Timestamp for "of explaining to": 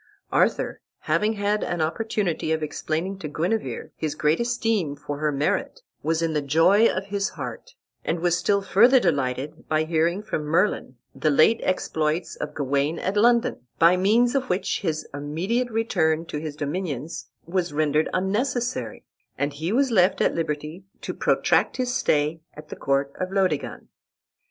2.51-3.27